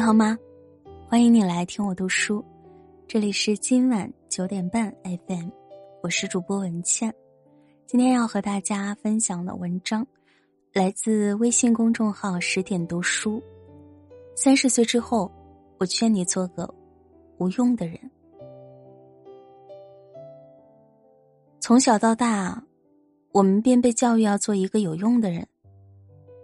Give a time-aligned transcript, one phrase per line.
[0.00, 0.34] 你好吗？
[1.06, 2.42] 欢迎你来听我读书，
[3.06, 5.50] 这里是今晚九点半 FM，
[6.02, 7.14] 我是主播文倩。
[7.86, 10.06] 今天要和大家分享的文章
[10.72, 13.42] 来自微信公众号十点读书。
[14.34, 15.30] 三十岁之后，
[15.76, 16.74] 我劝你做个
[17.36, 18.00] 无用的人。
[21.60, 22.64] 从小到大，
[23.32, 25.46] 我们便被教育要做一个有用的人，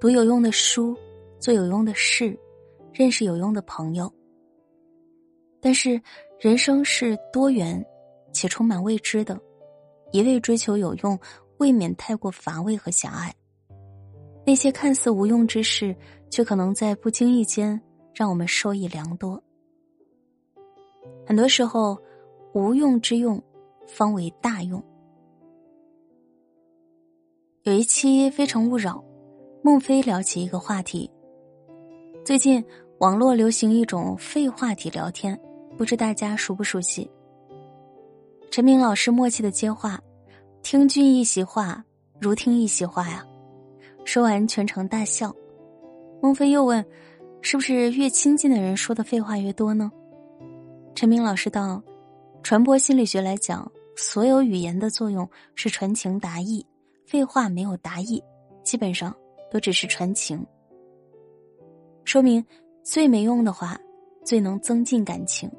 [0.00, 0.98] 读有用的书，
[1.38, 2.36] 做有用的事。
[2.94, 4.10] 认识有用的朋友，
[5.60, 6.00] 但是
[6.38, 7.84] 人生是多元
[8.32, 9.36] 且充满未知的，
[10.12, 11.18] 一味追求有用，
[11.58, 13.34] 未免太过乏味和狭隘。
[14.46, 15.92] 那些看似无用之事，
[16.30, 17.80] 却可能在不经意间
[18.14, 19.42] 让我们受益良多。
[21.26, 22.00] 很多时候，
[22.52, 23.42] 无用之用，
[23.88, 24.80] 方为大用。
[27.64, 28.98] 有一期《非诚勿扰》，
[29.64, 31.10] 孟非聊起一个话题，
[32.24, 32.64] 最近。
[33.04, 35.38] 网络流行一种废话题聊天，
[35.76, 37.06] 不知大家熟不熟悉？
[38.50, 40.00] 陈明老师默契的接话
[40.64, 41.84] ：“听君一席话，
[42.18, 43.22] 如听一席话呀。”
[44.06, 45.30] 说完全程大笑。
[46.22, 46.82] 孟非又问
[47.44, 49.92] ：“是不是越亲近的人说的废话越多呢？”
[50.96, 51.82] 陈明老师道
[52.42, 56.66] ：“传播心理学来讲，所有语言的作用是传情达意，
[57.04, 58.24] 废话没有达意，
[58.62, 59.14] 基本上
[59.50, 60.42] 都只是传情。
[62.06, 62.42] 说明。”
[62.84, 63.80] 最没用的话，
[64.26, 65.50] 最能增进感情。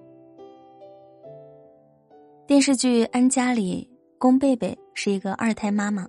[2.45, 6.07] 电视剧《安家》里，宫贝贝是一个二胎妈妈，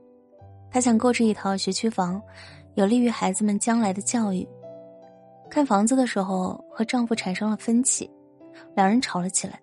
[0.71, 2.21] 她想购置一套学区房，
[2.75, 4.47] 有利于孩子们将来的教育。
[5.49, 8.11] 看房子的时候，和丈夫产生了分歧，
[8.75, 9.59] 两人吵了起来。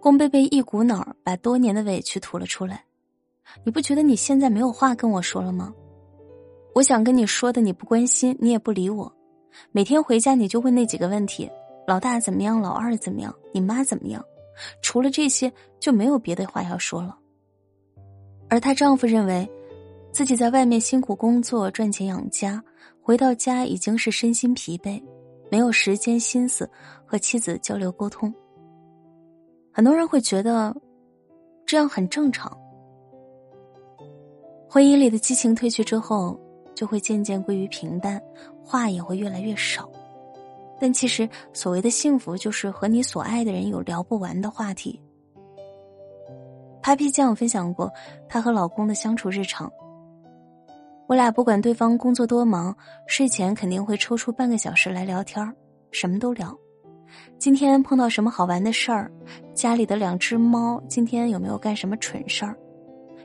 [0.00, 2.84] 宫贝贝一股脑儿把多年的委屈吐了出来
[3.62, 5.72] ：“你不觉得你现在没有话跟我说了吗？
[6.74, 9.12] 我想跟你说的，你不关心，你也不理我。”
[9.72, 11.50] 每天回家你就问那几个问题：
[11.86, 12.60] 老大怎么样？
[12.60, 13.34] 老二怎么样？
[13.52, 14.24] 你妈怎么样？
[14.82, 17.16] 除了这些就没有别的话要说了。
[18.48, 19.48] 而她丈夫认为，
[20.12, 22.62] 自己在外面辛苦工作赚钱养家，
[23.00, 25.02] 回到家已经是身心疲惫，
[25.50, 26.68] 没有时间心思
[27.04, 28.32] 和妻子交流沟通。
[29.72, 30.74] 很多人会觉得，
[31.66, 32.56] 这样很正常。
[34.68, 36.38] 婚姻里的激情褪去之后。
[36.78, 38.22] 就会渐渐归于平淡，
[38.62, 39.90] 话也会越来越少。
[40.78, 45.02] 但其实，所谓的幸福，就是和你所爱的人有聊不完的话题。
[46.80, 47.92] Papi 酱分享过
[48.28, 49.68] 她和老公的相处日常。
[51.08, 52.72] 我俩不管对方工作多忙，
[53.08, 55.52] 睡前肯定会抽出半个小时来聊天
[55.90, 56.56] 什么都聊。
[57.38, 59.10] 今天碰到什么好玩的事儿？
[59.52, 62.56] 家里的两只猫今天有没有干什么蠢事儿？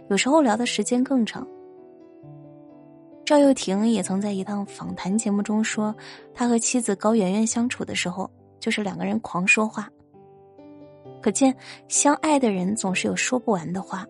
[0.10, 1.48] 有时候聊的时间更长。
[3.26, 5.96] 赵又廷也曾在一档访谈节目中说，
[6.34, 8.30] 他和妻子高圆圆相处的时候，
[8.60, 9.90] 就是两个人狂说话。
[11.22, 11.56] 可见，
[11.88, 14.06] 相爱的人总是有说不完的话。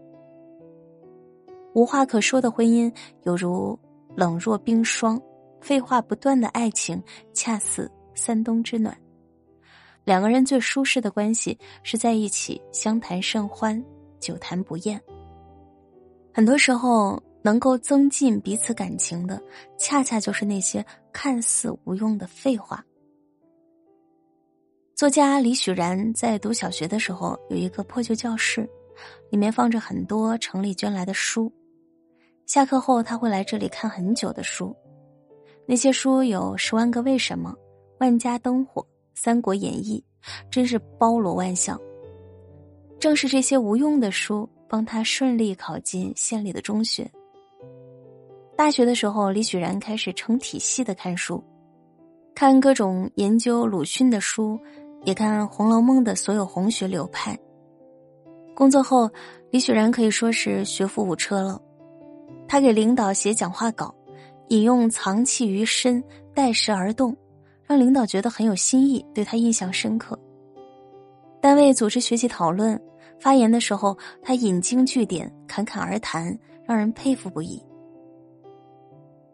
[1.75, 2.91] 无话可说的婚姻，
[3.21, 3.77] 犹如
[4.15, 5.15] 冷若冰霜；
[5.61, 6.99] 废话不断的爱情，
[7.33, 8.97] 恰似三冬之暖。
[10.05, 13.81] 两个人最舒适的关系，是在一起相谈甚欢，
[14.19, 14.99] 久谈不厌。
[16.33, 17.21] 很多时候。
[17.43, 19.39] 能够增进彼此感情的，
[19.77, 22.83] 恰恰就是那些看似无用的废话。
[24.95, 28.67] 作家李许然在读小学的时候，有一个破旧教室，
[29.29, 31.51] 里面放着很多城里捐来的书。
[32.45, 34.75] 下课后，他会来这里看很久的书，
[35.65, 37.49] 那些书有《十万个为什么》
[37.99, 38.81] 《万家灯火》
[39.15, 40.01] 《三国演义》，
[40.49, 41.79] 真是包罗万象。
[42.99, 47.09] 正是这些无用的书，帮他顺利考进县里的中学。
[48.55, 51.43] 大学的时候，李许然开始成体系的看书，
[52.35, 54.59] 看各种研究鲁迅的书，
[55.03, 57.37] 也看《红楼梦》的所有红学流派。
[58.53, 59.09] 工作后，
[59.49, 61.59] 李许然可以说是学富五车了。
[62.47, 63.93] 他给领导写讲话稿，
[64.49, 66.01] 引用“藏器于身，
[66.35, 67.17] 待时而动”，
[67.65, 70.17] 让领导觉得很有新意，对他印象深刻。
[71.41, 72.79] 单位组织学习讨论，
[73.19, 77.59] 发言的时候他引经据典，侃侃而谈，让人佩服不已。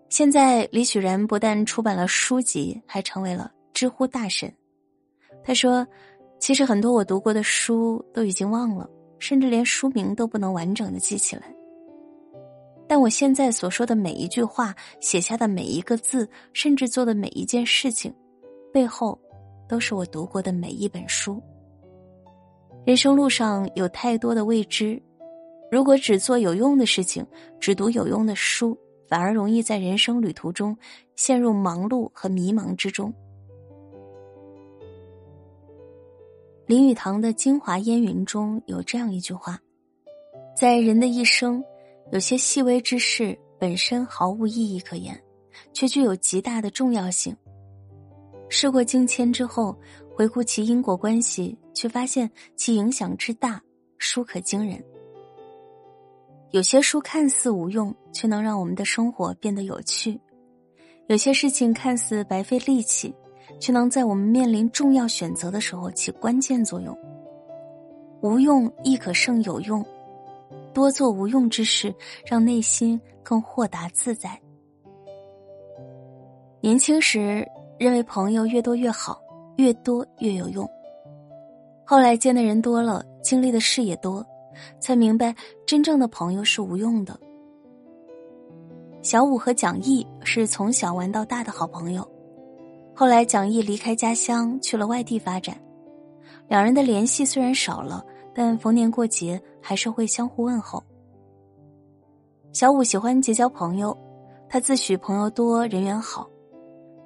[0.09, 4.51] 现在，李许然不但出版了书籍，还成为了知乎大神。
[5.43, 5.85] 他说
[6.39, 8.89] ：“其实很多我读过的书都已经忘了，
[9.19, 11.43] 甚至连书名都不能完整的记起来。
[12.87, 18.11] 但我现在所说的每一句话，写下的每一个字，甚至做的每一件事情，
[18.73, 19.17] 背后
[19.67, 21.39] 都是我读过的每一本书。
[22.83, 24.99] 人生路上有太多的未知，
[25.71, 27.23] 如果只做有用的事情，
[27.59, 28.75] 只读有用的书。”
[29.09, 30.77] 反而容易在人生旅途中
[31.15, 33.13] 陷入忙碌和迷茫之中。
[36.67, 39.59] 林语堂的《京华烟云》中有这样一句话
[40.55, 41.63] ：“在人的一生，
[42.11, 45.19] 有些细微之事本身毫无意义可言，
[45.73, 47.35] 却具有极大的重要性。
[48.49, 49.75] 事过境迁之后，
[50.15, 53.59] 回顾其因果关系，却发现其影响之大，
[53.97, 54.79] 殊可惊人。
[56.51, 60.19] 有些书看似无用，却能让我们的生活变得有趣；
[61.07, 63.13] 有些事情看似白费力气。”
[63.59, 66.95] 却能在我们面临重要选择的时候起关键作用。
[68.21, 69.83] 无用亦可胜有用，
[70.71, 71.93] 多做无用之事，
[72.25, 74.39] 让内心更豁达自在。
[76.61, 77.45] 年轻时
[77.79, 79.19] 认为朋友越多越好，
[79.57, 80.65] 越多越有用。
[81.83, 84.25] 后来见的人多了，经历的事也多，
[84.79, 85.35] 才明白
[85.65, 87.19] 真正的朋友是无用的。
[89.01, 92.07] 小五和蒋毅是从小玩到大的好朋友。
[92.93, 95.57] 后来，蒋毅离开家乡去了外地发展，
[96.49, 100.83] 两人的联系虽然少了，但逢年过节还是会相互问候。
[102.51, 103.97] 小五喜欢结交朋友，
[104.49, 106.27] 他自诩朋友多人缘好，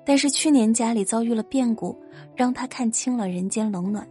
[0.04, 1.96] 但是去年家里遭遇了变故，
[2.36, 4.08] 让他看清了人间冷暖。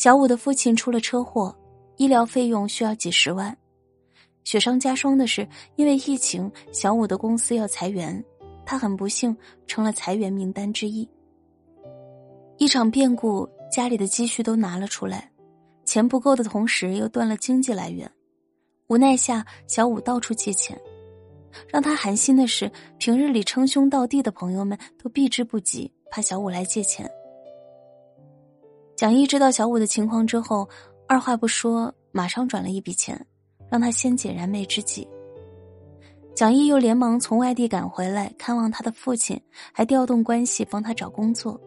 [0.00, 1.54] 小五的父亲出了车祸，
[1.98, 3.54] 医疗费用需要几十万，
[4.44, 8.24] 雪上加霜的是，因为疫情，小五的公司要裁员。
[8.64, 9.36] 他很不幸
[9.66, 11.06] 成了裁员名单之一。
[12.56, 15.30] 一场变故，家里的积蓄都拿了出来，
[15.84, 18.10] 钱不够的同时又断了经济来源。
[18.86, 20.80] 无奈下，小五到处借钱。
[21.68, 27.06] 让他寒心的是，平日里称兄道弟的朋友们都避之不及，怕小五来借钱。
[29.00, 30.68] 蒋毅知道小五的情况之后，
[31.08, 33.18] 二话不说，马上转了一笔钱，
[33.70, 35.08] 让他先解燃眉之急。
[36.34, 39.40] 蒋毅又连忙从外地赶回来看望他的父亲，
[39.72, 41.58] 还调动关系帮他找工作。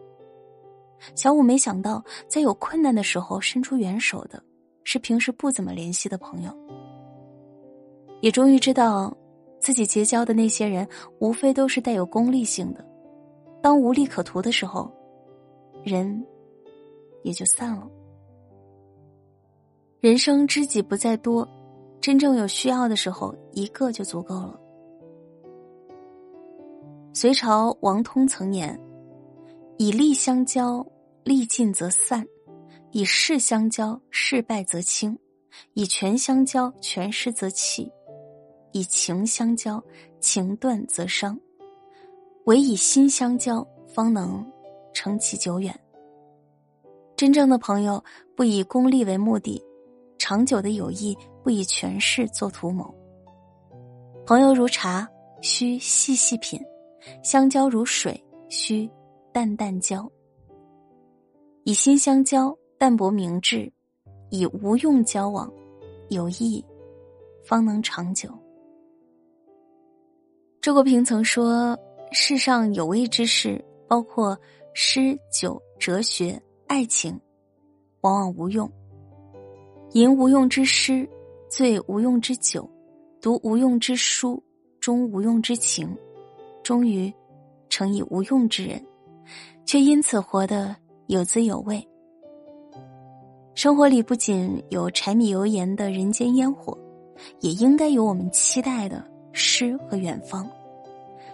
[1.16, 4.40] 小五没想到，在有困难的时候伸出援手的，
[4.84, 6.56] 是平时不怎么联系的朋友。
[8.20, 9.12] 也终于知道，
[9.58, 10.86] 自己结交的那些人，
[11.18, 12.86] 无非都是带有功利性的。
[13.60, 14.88] 当无利可图的时候，
[15.82, 16.24] 人
[17.24, 17.90] 也就散了。
[20.00, 21.48] 人生知己不在多。
[22.00, 24.60] 真正有需要的时候，一个就足够了。
[27.14, 28.78] 隋朝王通曾言
[29.78, 30.86] ：“以利相交，
[31.22, 32.22] 利尽则散；
[32.90, 35.16] 以势相交，势败则轻；
[35.72, 37.90] 以权相交，权失则弃；
[38.72, 39.82] 以情相交，
[40.20, 41.40] 情断则伤。
[42.44, 44.44] 唯以心相交，方能
[44.92, 45.74] 成其久远。”
[47.16, 48.02] 真正的朋友
[48.36, 49.62] 不以功利为目的。
[50.18, 52.94] 长久的友谊不以权势做图谋。
[54.24, 55.06] 朋友如茶，
[55.42, 56.58] 需细细品；
[57.22, 58.18] 相交如水，
[58.48, 58.88] 需
[59.32, 60.10] 淡淡交。
[61.64, 63.70] 以心相交，淡泊明志；
[64.30, 65.52] 以无用交往，
[66.08, 66.64] 友谊
[67.44, 68.30] 方能长久。
[70.62, 71.78] 周国平曾说
[72.12, 74.38] ：“世上有味之事，包括
[74.72, 77.18] 诗、酒、哲学、爱情，
[78.00, 78.70] 往往无用。”
[79.92, 81.08] 吟无用之诗，
[81.48, 82.68] 醉无用之酒，
[83.20, 84.42] 读无用之书，
[84.80, 85.96] 终无用之情，
[86.64, 87.12] 终于
[87.68, 88.84] 成以无用之人，
[89.64, 90.74] 却因此活得
[91.06, 91.86] 有滋有味。
[93.54, 96.76] 生活里不仅有柴米油盐的人间烟火，
[97.38, 100.50] 也应该有我们期待的诗和远方。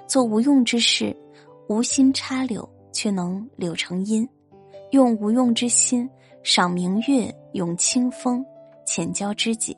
[0.06, 1.16] 做无用之事，
[1.66, 4.22] 无心插柳，却能柳成荫；
[4.90, 6.08] 用无用之心，
[6.42, 8.44] 赏明月，咏清风。
[8.86, 9.76] 浅交知己，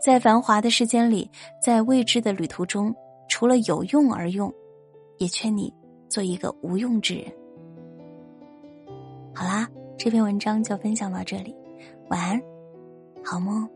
[0.00, 1.28] 在繁华的世间里，
[1.60, 2.94] 在未知的旅途中，
[3.28, 4.52] 除了有用而用，
[5.18, 5.74] 也劝你
[6.08, 7.24] 做一个无用之人。
[9.34, 9.68] 好啦，
[9.98, 11.52] 这篇文章就分享到这里，
[12.08, 12.40] 晚安，
[13.24, 13.68] 好梦。